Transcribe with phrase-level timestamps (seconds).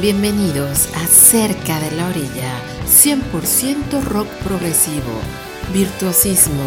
[0.00, 5.20] Bienvenidos a Cerca de la Orilla, 100% rock progresivo,
[5.72, 6.62] virtuosismo,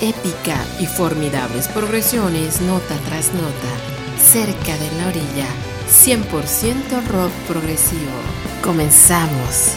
[0.00, 4.22] épica y formidables progresiones nota tras nota.
[4.22, 5.48] Cerca de la Orilla,
[5.88, 8.12] 100% rock progresivo.
[8.62, 9.72] Comenzamos.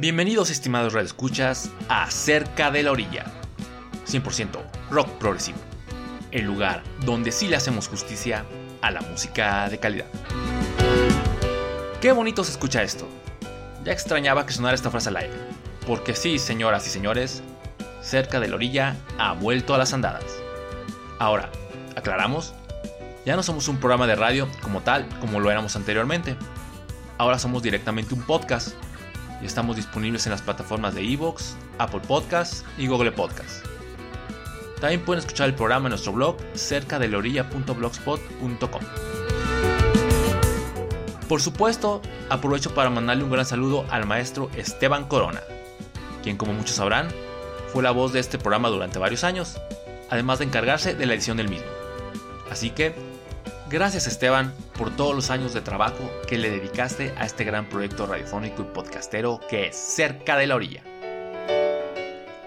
[0.00, 3.26] Bienvenidos estimados escuchas a Cerca de la Orilla.
[4.06, 4.58] 100%
[4.90, 5.58] rock progresivo.
[6.30, 8.46] El lugar donde sí le hacemos justicia
[8.80, 10.06] a la música de calidad.
[12.00, 13.06] Qué bonito se escucha esto.
[13.84, 15.34] Ya extrañaba que sonara esta frase al aire.
[15.86, 17.42] Porque sí, señoras y señores,
[18.00, 20.24] Cerca de la Orilla ha vuelto a las andadas.
[21.18, 21.50] Ahora,
[21.94, 22.54] aclaramos,
[23.26, 26.36] ya no somos un programa de radio como tal como lo éramos anteriormente.
[27.18, 28.74] Ahora somos directamente un podcast
[29.42, 33.62] y estamos disponibles en las plataformas de Evox, Apple Podcasts y Google Podcasts.
[34.80, 38.82] También pueden escuchar el programa en nuestro blog cerca de lorilla.blogspot.com.
[41.28, 45.40] Por supuesto, aprovecho para mandarle un gran saludo al maestro Esteban Corona,
[46.22, 47.08] quien como muchos sabrán,
[47.72, 49.60] fue la voz de este programa durante varios años,
[50.08, 51.68] además de encargarse de la edición del mismo.
[52.50, 52.94] Así que,
[53.70, 58.04] gracias Esteban por todos los años de trabajo que le dedicaste a este gran proyecto
[58.04, 60.82] radiofónico y podcastero que es Cerca de la Orilla.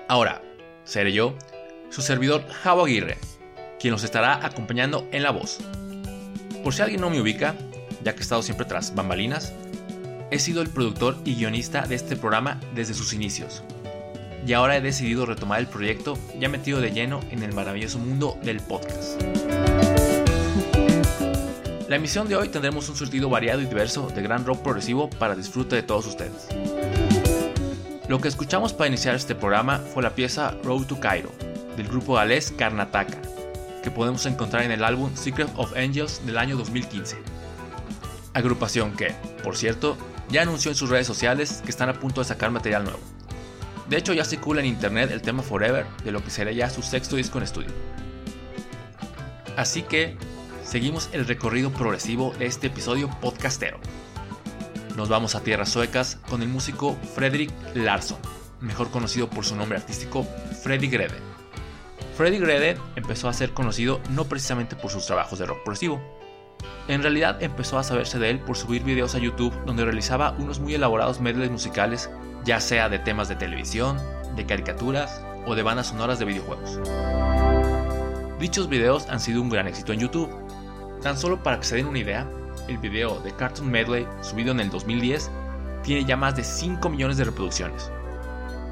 [0.09, 0.41] Ahora,
[0.83, 1.35] seré yo,
[1.89, 3.17] su servidor Javo Aguirre,
[3.79, 5.59] quien los estará acompañando en la voz.
[6.61, 7.55] Por si alguien no me ubica,
[8.03, 9.53] ya que he estado siempre tras bambalinas,
[10.29, 13.63] he sido el productor y guionista de este programa desde sus inicios.
[14.45, 18.37] Y ahora he decidido retomar el proyecto ya metido de lleno en el maravilloso mundo
[18.43, 19.21] del podcast.
[21.87, 25.35] La emisión de hoy tendremos un surtido variado y diverso de gran rock progresivo para
[25.35, 26.47] disfrute de todos ustedes.
[28.07, 31.31] Lo que escuchamos para iniciar este programa fue la pieza Road to Cairo,
[31.77, 33.17] del grupo galés Karnataka,
[33.83, 37.17] que podemos encontrar en el álbum Secret of Angels del año 2015.
[38.33, 39.95] Agrupación que, por cierto,
[40.29, 42.99] ya anunció en sus redes sociales que están a punto de sacar material nuevo.
[43.87, 46.81] De hecho, ya circula en internet el tema Forever de lo que será ya su
[46.81, 47.69] sexto disco en estudio.
[49.55, 50.17] Así que
[50.63, 53.79] seguimos el recorrido progresivo de este episodio podcastero.
[54.95, 58.17] Nos vamos a tierras suecas con el músico Fredrik Larsson,
[58.61, 60.23] mejor conocido por su nombre artístico
[60.63, 61.15] Freddy Grede.
[62.15, 66.01] Freddy Grede empezó a ser conocido no precisamente por sus trabajos de rock progresivo.
[66.87, 70.59] En realidad empezó a saberse de él por subir videos a YouTube donde realizaba unos
[70.59, 72.09] muy elaborados medleys musicales,
[72.45, 73.97] ya sea de temas de televisión,
[74.35, 76.79] de caricaturas o de bandas sonoras de videojuegos.
[78.43, 80.42] Dichos videos han sido un gran éxito en YouTube.
[81.03, 82.25] Tan solo para que se den una idea,
[82.69, 85.29] el video de Cartoon Medley subido en el 2010
[85.83, 87.91] tiene ya más de 5 millones de reproducciones.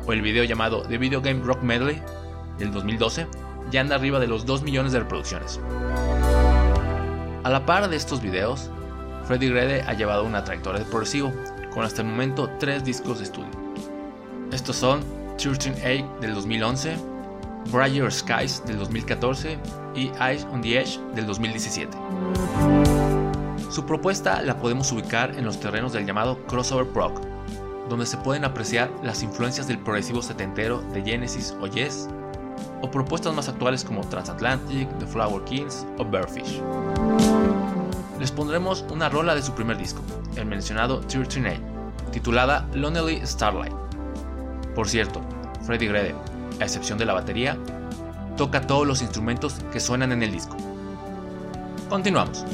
[0.07, 2.01] O el video llamado The Video Game Rock Medley
[2.57, 3.27] del 2012
[3.69, 5.59] ya anda arriba de los 2 millones de reproducciones.
[7.43, 8.69] A la par de estos videos,
[9.25, 11.33] Freddy Grede ha llevado una trayectoria de progresivo,
[11.73, 13.51] con hasta el momento 3 discos de estudio.
[14.53, 15.01] Estos son
[15.37, 16.95] 13A del 2011,
[17.69, 19.57] Brighter Skies del 2014
[19.95, 21.97] y Eyes on the Edge del 2017.
[23.69, 27.21] Su propuesta la podemos ubicar en los terrenos del llamado crossover prog,
[27.89, 32.09] donde se pueden apreciar las influencias del progresivo setentero de Genesis o Yes,
[32.81, 36.61] o propuestas más actuales como Transatlantic, The Flower Kings o Bearfish.
[38.19, 40.01] Les pondremos una rola de su primer disco,
[40.35, 41.57] el mencionado 13A,
[42.11, 43.73] titulada Lonely Starlight.
[44.75, 45.21] Por cierto,
[45.65, 46.15] Freddie Grede,
[46.61, 47.57] a excepción de la batería,
[48.37, 50.55] toca todos los instrumentos que suenan en el disco.
[51.89, 52.45] Continuamos.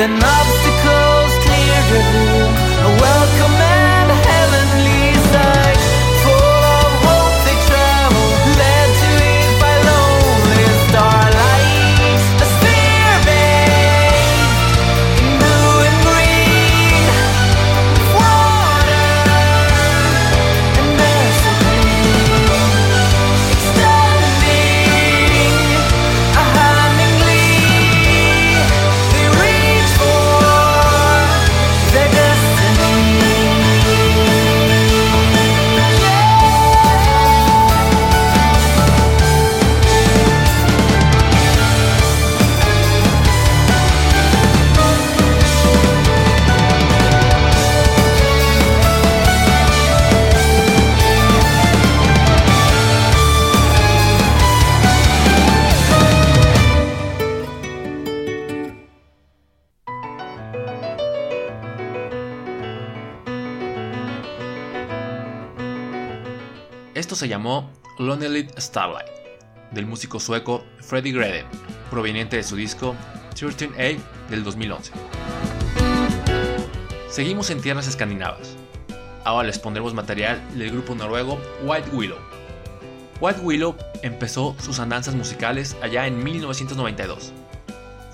[0.00, 0.59] than others.
[68.70, 69.08] Starlight,
[69.72, 71.44] del músico sueco Freddy Grede,
[71.90, 72.94] proveniente de su disco
[73.34, 73.98] 13A
[74.28, 74.92] del 2011.
[77.08, 78.54] Seguimos en tierras escandinavas.
[79.24, 82.18] Ahora les pondremos material del grupo noruego White Willow.
[83.20, 87.32] White Willow empezó sus andanzas musicales allá en 1992.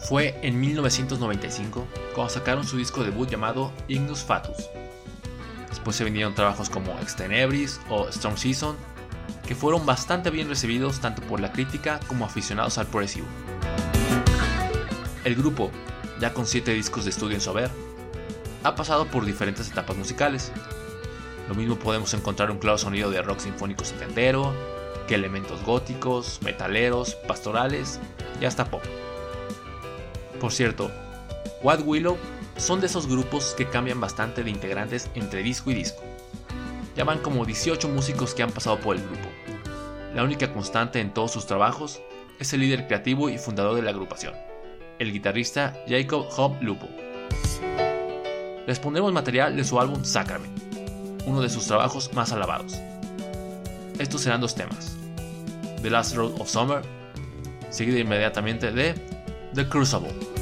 [0.08, 4.70] Fue en 1995 cuando sacaron su disco debut llamado Ignus Fatus.
[5.68, 8.74] Después se vinieron trabajos como Extenebris o Storm Season,
[9.46, 13.26] que fueron bastante bien recibidos tanto por la crítica como aficionados al progresivo.
[15.24, 15.70] El grupo,
[16.20, 17.70] ya con 7 discos de estudio en su haber,
[18.62, 20.52] ha pasado por diferentes etapas musicales.
[21.48, 24.54] Lo mismo podemos encontrar un claro sonido de rock sinfónico setentero,
[25.06, 28.00] que elementos góticos, metaleros, pastorales
[28.40, 28.82] y hasta pop.
[30.40, 30.90] Por cierto,
[31.62, 32.16] White Willow
[32.56, 36.02] son de esos grupos que cambian bastante de integrantes entre disco y disco.
[36.96, 39.28] Ya van como 18 músicos que han pasado por el grupo.
[40.14, 42.00] La única constante en todos sus trabajos
[42.40, 44.34] es el líder creativo y fundador de la agrupación,
[44.98, 46.88] el guitarrista Jacob Hobb Lupo.
[48.66, 50.58] Les pondremos material de su álbum Sacrament,
[51.26, 52.78] uno de sus trabajos más alabados.
[53.98, 54.96] Estos serán dos temas:
[55.82, 56.80] The Last Road of Summer,
[57.68, 58.94] seguido inmediatamente de
[59.54, 60.35] The Crucible.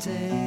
[0.00, 0.39] day.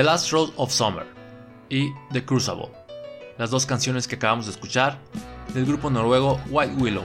[0.00, 1.06] The Last Road of Summer
[1.68, 2.70] y The Crucible,
[3.36, 4.96] las dos canciones que acabamos de escuchar
[5.52, 7.04] del grupo noruego White Willow,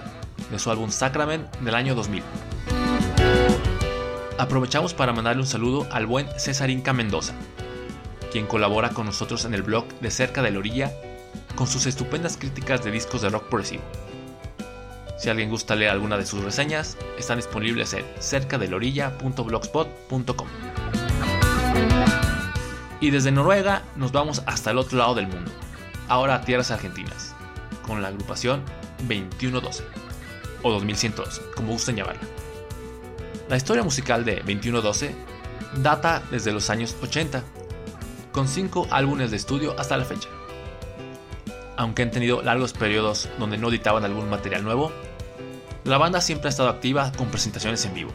[0.50, 2.24] de su álbum Sacrament del año 2000.
[4.38, 7.34] Aprovechamos para mandarle un saludo al buen César Inca Mendoza,
[8.32, 10.94] quien colabora con nosotros en el blog de Cerca de la Orilla
[11.56, 13.84] con sus estupendas críticas de discos de rock progresivo.
[15.18, 20.48] Si alguien gusta leer alguna de sus reseñas, están disponibles en cercadelorilla.blogspot.com.
[23.06, 25.52] Y desde Noruega nos vamos hasta el otro lado del mundo,
[26.08, 27.36] ahora a tierras argentinas,
[27.86, 28.64] con la agrupación
[29.08, 29.84] 2112,
[30.64, 32.24] o 2112, como gusten llamarla.
[33.48, 35.14] La historia musical de 2112
[35.84, 37.44] data desde los años 80,
[38.32, 40.30] con 5 álbumes de estudio hasta la fecha.
[41.78, 44.92] Aunque han tenido largos periodos donde no editaban algún material nuevo,
[45.84, 48.12] la banda siempre ha estado activa con presentaciones en vivo,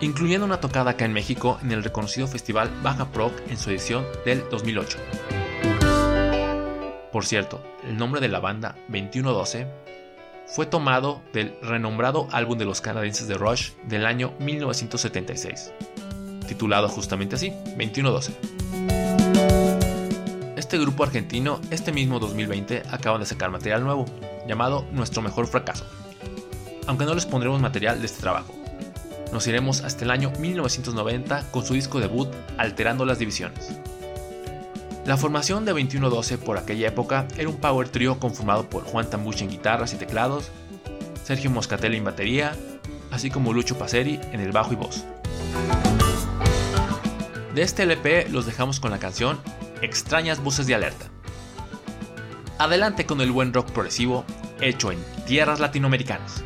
[0.00, 4.04] incluyendo una tocada acá en México en el reconocido festival Baja Proc en su edición
[4.24, 4.98] del 2008.
[7.12, 9.66] Por cierto, el nombre de la banda 2112
[10.46, 15.72] fue tomado del renombrado álbum de los canadienses de Rush del año 1976,
[16.46, 18.36] titulado justamente así, 2112.
[20.56, 24.04] Este grupo argentino, este mismo 2020, acaban de sacar material nuevo,
[24.46, 25.86] llamado Nuestro Mejor Fracaso.
[26.86, 28.65] Aunque no les pondremos material de este trabajo.
[29.32, 33.72] Nos iremos hasta el año 1990 con su disco debut Alterando las Divisiones.
[35.04, 39.44] La formación de 2112 por aquella época era un power trio conformado por Juan Tambuche
[39.44, 40.50] en guitarras y teclados,
[41.22, 42.56] Sergio Moscatelli en batería,
[43.10, 45.04] así como Lucho Paceri en el bajo y voz.
[47.54, 49.38] De este LP los dejamos con la canción
[49.80, 51.06] Extrañas Voces de Alerta.
[52.58, 54.24] Adelante con el buen rock progresivo
[54.60, 56.42] hecho en tierras latinoamericanas.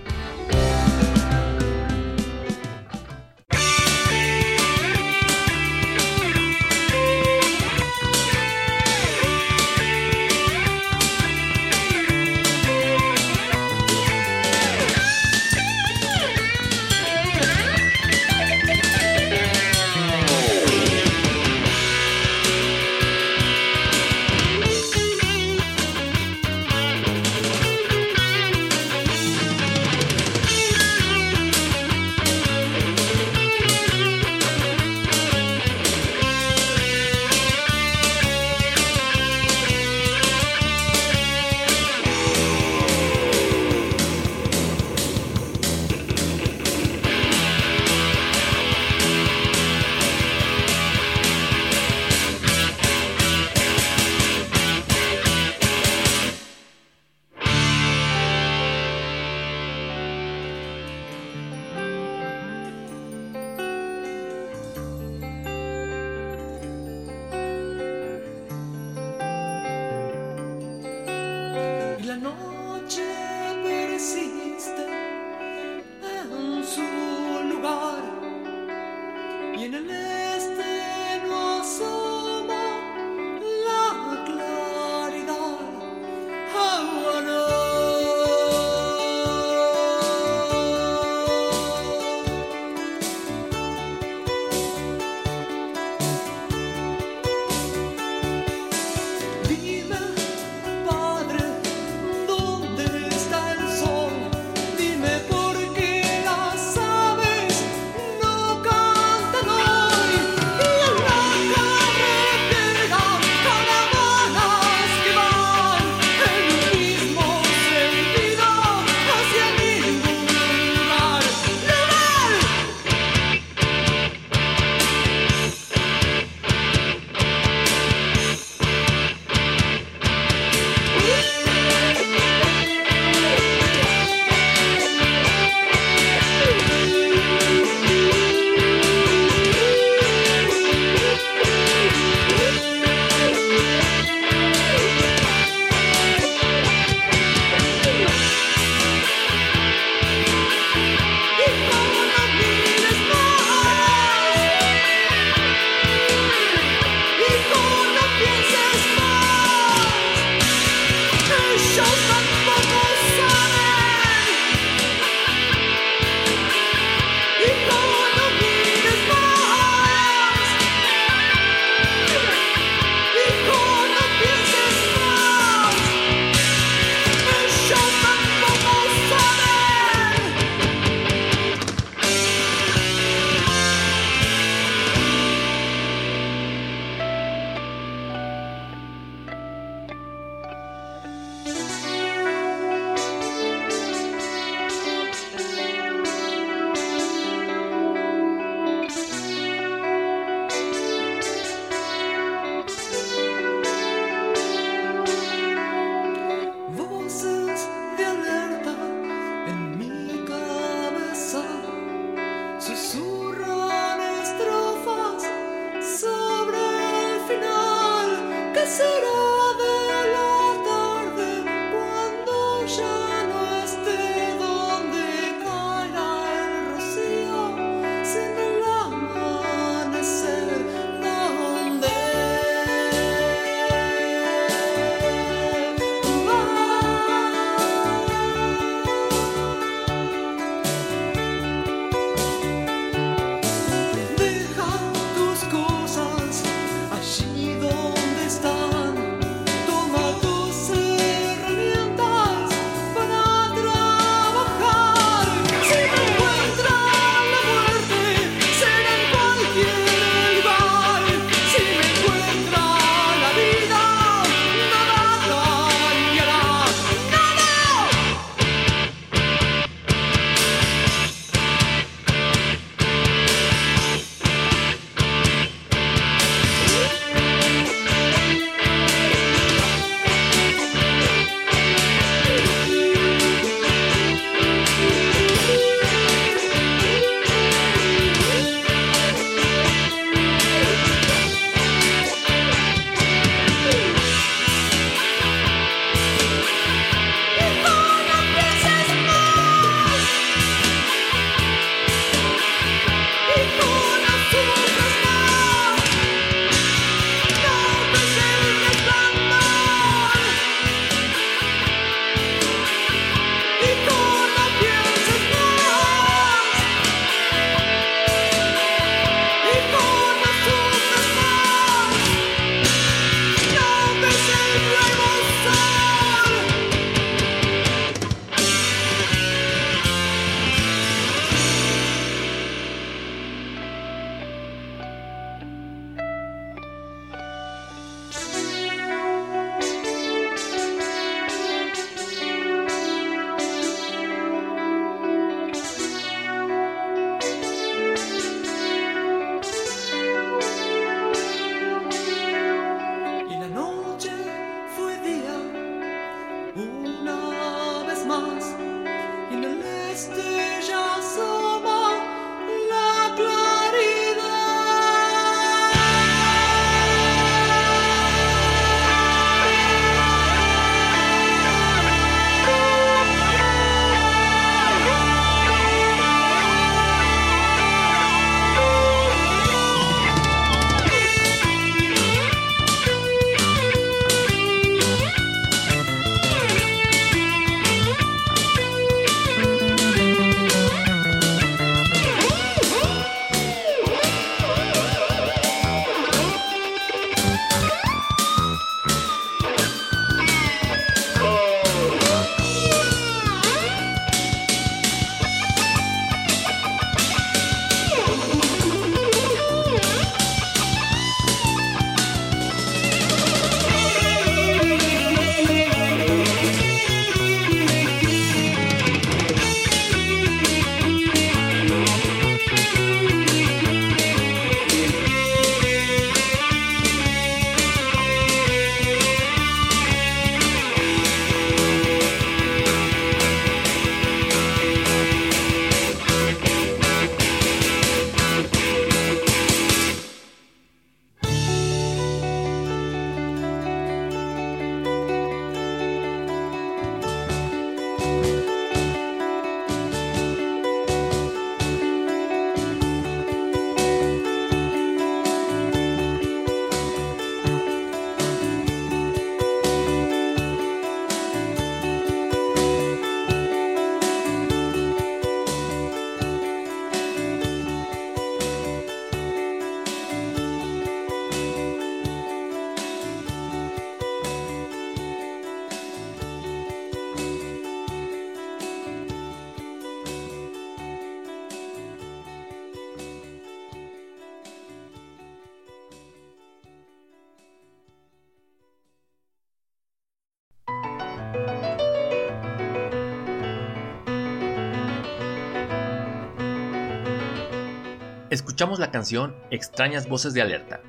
[498.31, 500.81] Escuchamos la canción Extrañas Voces de Alerta,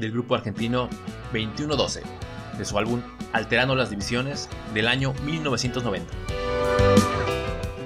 [0.00, 0.88] del grupo argentino
[1.34, 2.02] 2112,
[2.56, 3.02] de su álbum
[3.34, 6.10] Alterando las Divisiones del año 1990.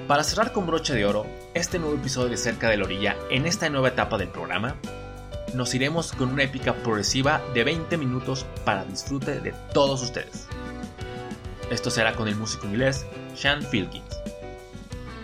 [0.07, 3.45] Para cerrar con broche de oro este nuevo episodio de Cerca de la Orilla en
[3.45, 4.77] esta nueva etapa del programa,
[5.53, 10.47] nos iremos con una épica progresiva de 20 minutos para disfrute de todos ustedes.
[11.69, 14.17] Esto será con el músico inglés Sean Filkins.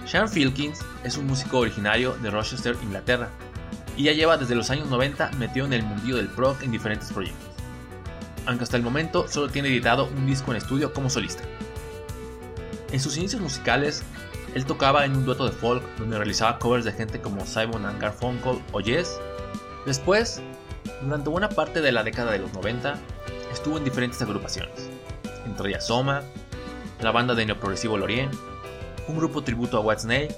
[0.05, 3.29] Sean Filkins es un músico originario de Rochester, Inglaterra,
[3.99, 7.11] y ya lleva desde los años 90 metido en el mundillo del prog en diferentes
[7.11, 7.49] proyectos,
[8.45, 11.43] aunque hasta el momento solo tiene editado un disco en estudio como solista.
[12.93, 14.03] En sus inicios musicales,
[14.55, 18.01] él tocaba en un dueto de folk donde realizaba covers de gente como Simon and
[18.01, 19.19] Garfunkel o Yes.
[19.85, 20.41] Después,
[21.01, 22.95] durante buena parte de la década de los 90,
[23.51, 24.89] estuvo en diferentes agrupaciones,
[25.45, 26.21] entre ellas Soma,
[27.01, 28.31] la banda de neoprogresivo Lorien,
[29.09, 30.33] un grupo tributo a Whitesnake,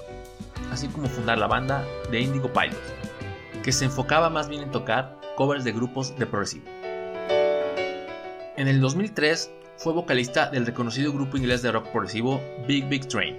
[0.72, 3.01] así como fundar la banda de Indigo Pilots,
[3.62, 6.64] que se enfocaba más bien en tocar covers de grupos de progresivo.
[8.56, 13.38] En el 2003 fue vocalista del reconocido grupo inglés de rock progresivo Big Big Train,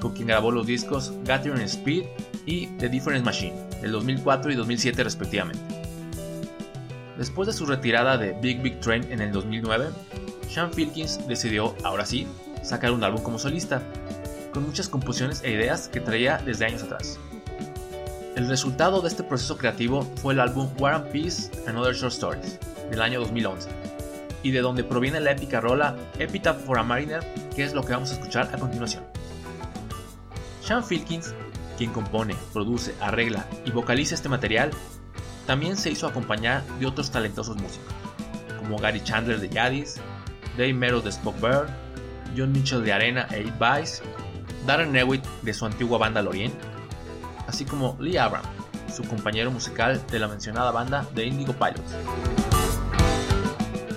[0.00, 2.04] con quien grabó los discos Gathering Speed
[2.44, 5.62] y The Difference Machine, del 2004 y 2007 respectivamente.
[7.16, 9.90] Después de su retirada de Big Big Train en el 2009,
[10.48, 12.26] Sean Filkins decidió, ahora sí,
[12.62, 13.82] sacar un álbum como solista,
[14.52, 17.18] con muchas composiciones e ideas que traía desde años atrás.
[18.42, 22.12] El resultado de este proceso creativo fue el álbum War and Peace and Other Short
[22.12, 22.58] Stories,
[22.90, 23.68] del año 2011,
[24.42, 27.20] y de donde proviene la épica rola Epitaph for a Mariner,
[27.54, 29.04] que es lo que vamos a escuchar a continuación.
[30.60, 31.36] Sean Filkins,
[31.78, 34.72] quien compone, produce, arregla y vocaliza este material,
[35.46, 37.94] también se hizo acompañar de otros talentosos músicos,
[38.58, 40.00] como Gary Chandler de Yadis,
[40.58, 41.68] Dave Merrow de Spock Bird,
[42.36, 44.02] John Mitchell de Arena e Vice,
[44.66, 46.52] Darren Newitt de su antigua banda Lorien,
[47.46, 48.44] así como Lee Abram,
[48.94, 51.96] su compañero musical de la mencionada banda de Indigo Pilots.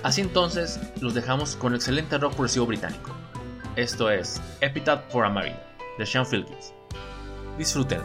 [0.03, 3.11] Así entonces, los dejamos con el excelente rock progresivo británico.
[3.75, 5.59] Esto es Epitaph for a Marine,
[5.97, 6.73] de Sean Filkins.
[7.57, 8.01] Disfruten.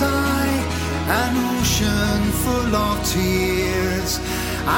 [0.00, 0.56] sigh,
[1.22, 4.12] an ocean full of tears.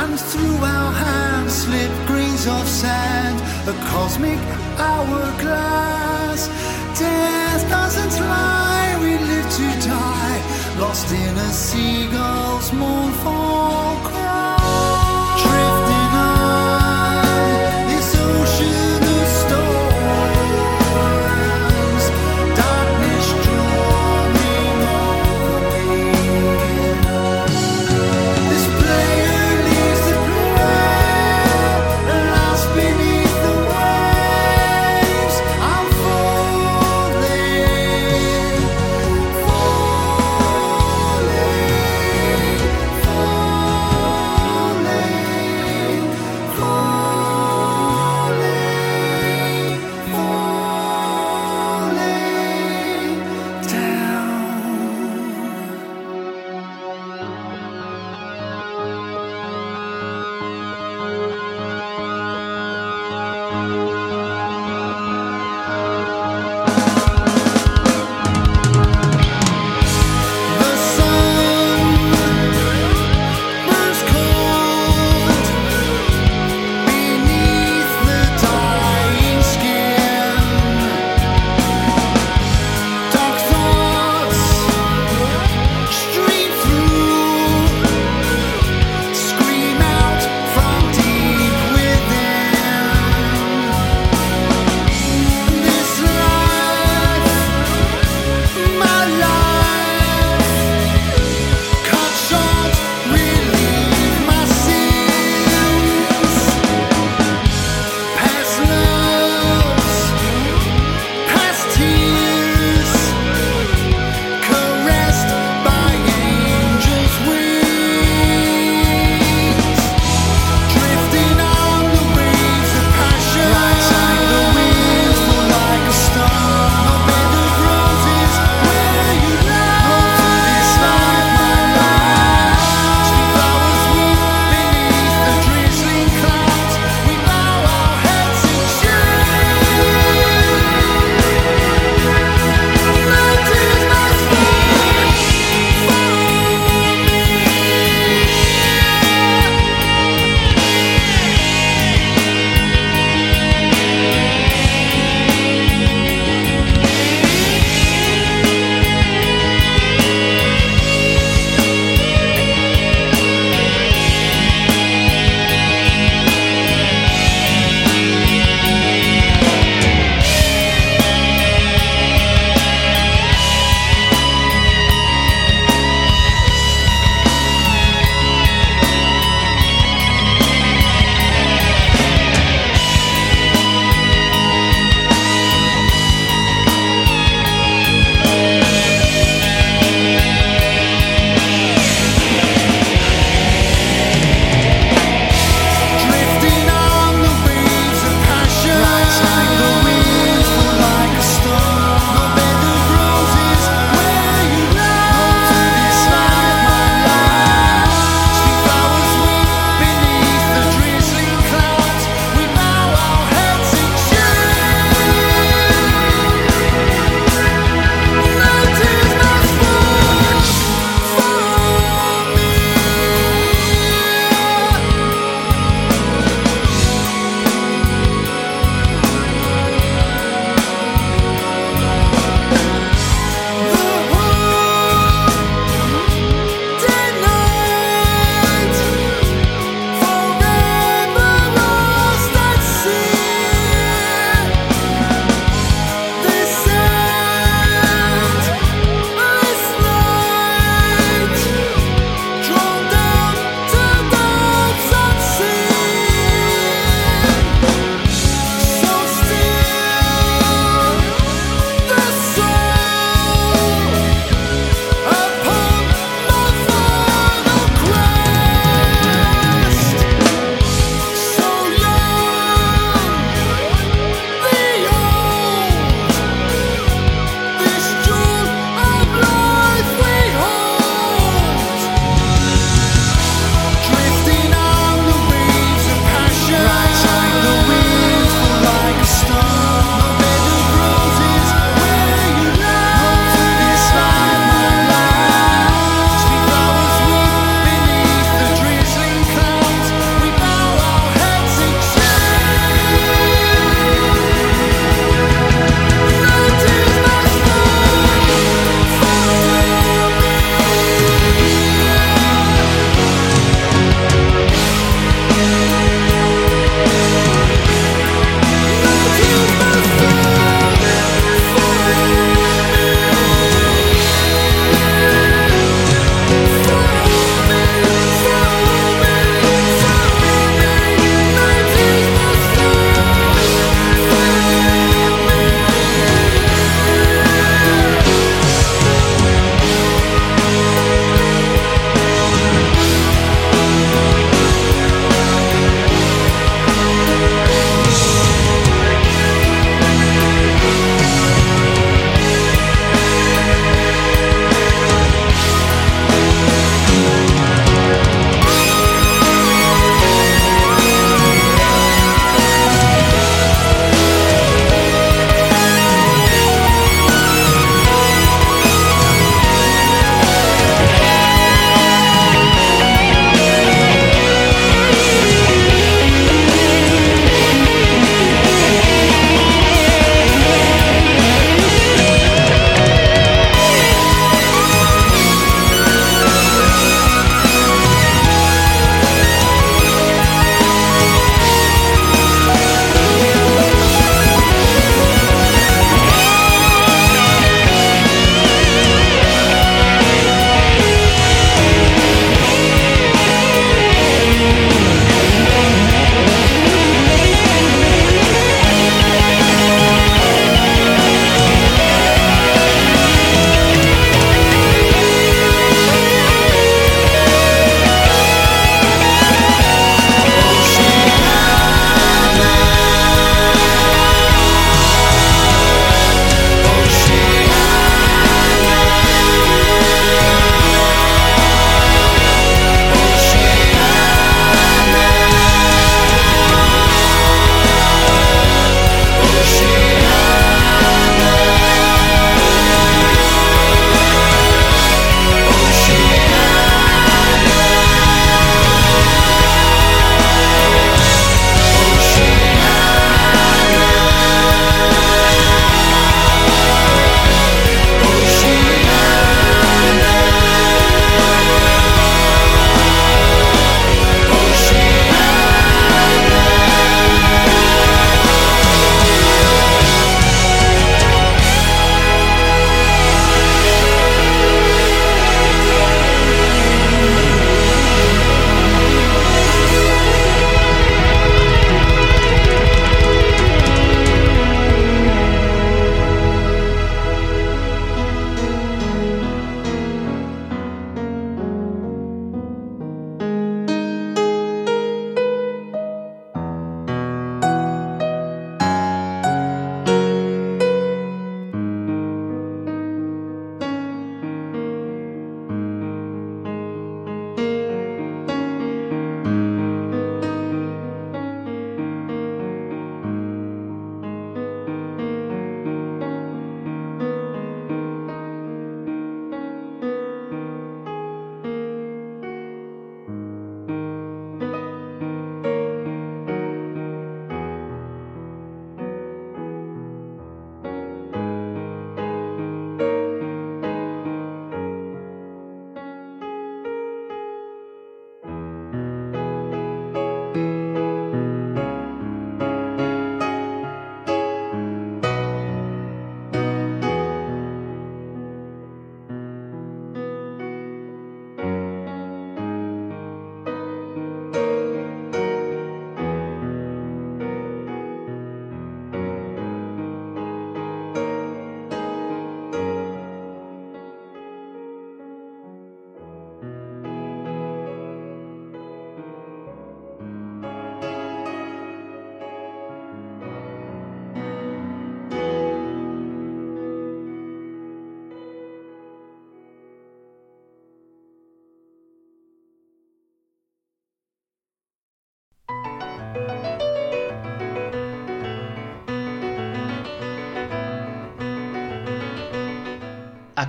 [0.00, 3.38] And through our hands slip grains of sand,
[3.72, 4.40] a cosmic
[4.86, 6.40] hourglass.
[6.98, 10.38] Death doesn't lie, we live to die,
[10.82, 14.61] lost in a seagull's mournful cry.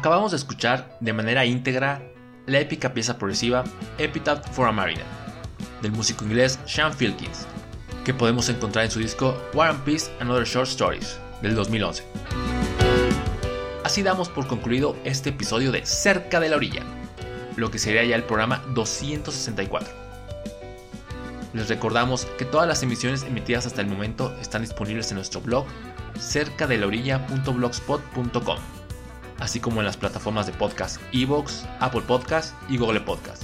[0.04, 2.02] Acabamos de escuchar de manera íntegra
[2.46, 3.64] la épica pieza progresiva
[3.98, 5.06] Epitaph for a Mariner,
[5.82, 7.48] del músico inglés Sean Filkins,
[8.04, 12.04] que podemos encontrar en su disco War and Peace and Other Short Stories, del 2011.
[13.86, 16.84] Así damos por concluido este episodio de Cerca de la Orilla,
[17.56, 19.88] lo que sería ya el programa 264.
[21.54, 25.66] Les recordamos que todas las emisiones emitidas hasta el momento están disponibles en nuestro blog
[26.20, 28.83] cercadelaorilla.blogspot.com,
[29.44, 33.44] así como en las plataformas de podcast Evox, Apple Podcast y Google Podcast.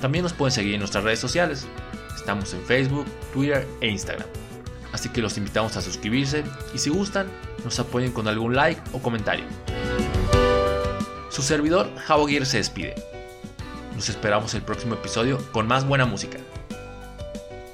[0.00, 1.68] También nos pueden seguir en nuestras redes sociales.
[2.16, 4.26] Estamos en Facebook, Twitter e Instagram.
[4.92, 6.42] Así que los invitamos a suscribirse
[6.74, 7.28] y si gustan,
[7.64, 9.44] nos apoyen con algún like o comentario.
[11.30, 12.96] Su servidor, Javo Aguirre, se despide.
[13.94, 16.38] Nos esperamos el próximo episodio con más buena música.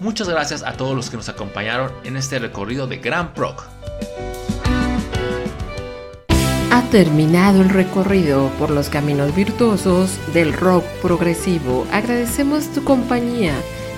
[0.00, 3.64] Muchas gracias a todos los que nos acompañaron en este recorrido de Grand Proc.
[6.92, 11.86] Terminado el recorrido por los caminos virtuosos del rock progresivo.
[11.90, 13.54] Agradecemos tu compañía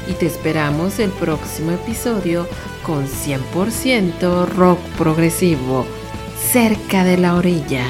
[0.09, 2.47] y te esperamos el próximo episodio
[2.85, 5.87] con 100% rock progresivo,
[6.39, 7.85] cerca de la orilla.